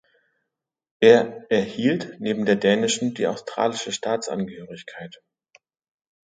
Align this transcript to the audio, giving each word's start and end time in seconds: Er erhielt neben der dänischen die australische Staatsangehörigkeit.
Er 0.99 1.45
erhielt 1.51 2.19
neben 2.19 2.45
der 2.47 2.55
dänischen 2.55 3.13
die 3.13 3.27
australische 3.27 3.91
Staatsangehörigkeit. 3.91 5.21